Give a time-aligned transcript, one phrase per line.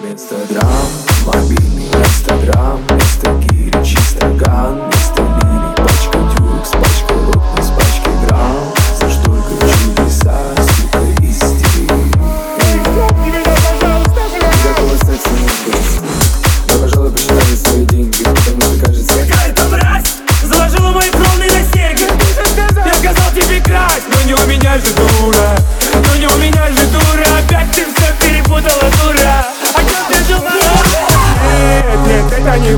[0.00, 0.86] Вместо драм,
[1.26, 2.80] мобильный инстаграм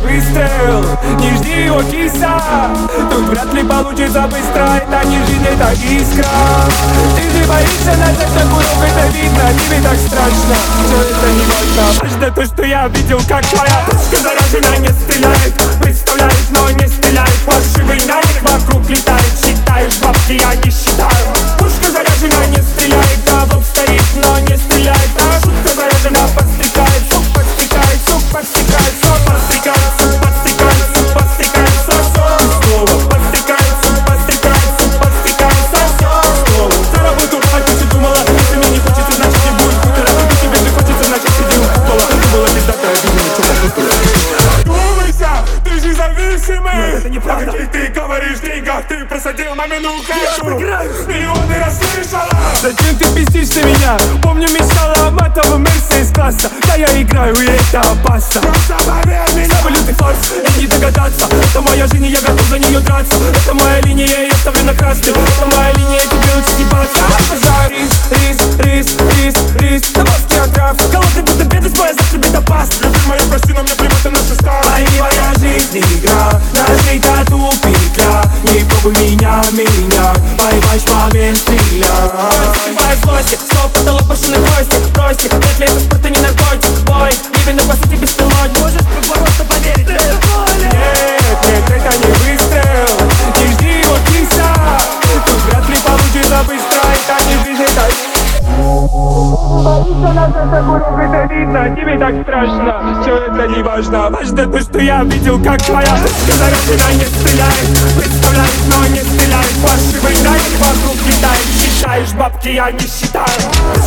[0.10, 0.86] выстрел.
[1.20, 2.42] Не жди его киса.
[3.10, 6.26] Тут вряд ли получится быстро Это не жизнь, это искра.
[7.16, 10.56] Ты же боишься на так урок Это видно, тебе так страшно.
[10.86, 11.84] Все это не важно.
[12.02, 15.29] Важно то, что я видел, как твоя Пушка заражена не стреляет
[46.20, 47.52] Нет, это неправда.
[47.52, 52.30] Какие ты говоришь деньгах Ты просадил мамину хату Миллионы расслышала
[52.62, 53.98] Зачем ты пиздишь на меня?
[54.22, 54.48] Помню,
[55.06, 56.50] о матовом Мерседес класса.
[56.68, 58.42] Да я играю, и это опасно
[101.76, 103.02] тебе так страшно.
[103.02, 107.68] Все это не важно Важно то, что я видел, как твоя Сказали, тебя не стреляет.
[107.98, 109.56] Представляет, но не стреляет.
[109.62, 111.46] Ваши война и вокруг летает.
[111.60, 113.40] Считаешь бабки, я не считаю.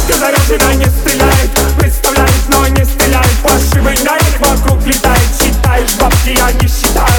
[0.05, 1.51] Сказали, тебя не стреляет.
[1.79, 3.43] Представляет, но не стреляет.
[3.43, 5.29] Ваши война и вокруг летает.
[5.41, 7.12] Считаешь бабки, я не считаю.